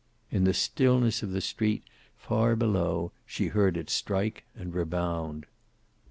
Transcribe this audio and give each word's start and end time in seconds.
In 0.31 0.45
the 0.45 0.53
stillness 0.55 1.21
of 1.21 1.29
the 1.29 1.41
street 1.41 1.83
far 2.17 2.55
below 2.55 3.11
she 3.27 3.49
heard 3.49 3.77
it 3.77 3.91
strike 3.91 4.45
and 4.55 4.73
rebound. 4.73 5.45